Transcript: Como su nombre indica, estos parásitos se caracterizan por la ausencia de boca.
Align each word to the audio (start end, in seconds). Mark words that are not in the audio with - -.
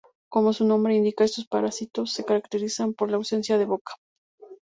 Como 0.29 0.51
su 0.51 0.65
nombre 0.65 0.95
indica, 0.95 1.23
estos 1.23 1.45
parásitos 1.45 2.11
se 2.11 2.25
caracterizan 2.25 2.95
por 2.95 3.11
la 3.11 3.17
ausencia 3.17 3.59
de 3.59 3.65
boca. 3.65 3.93